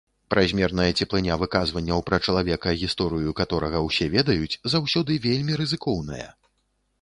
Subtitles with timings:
[0.33, 6.29] Празмерная цеплыня выказванняў пра чалавека, гісторыю каторага ўсе ведаюць, заўсёды вельмі рызыкоўная.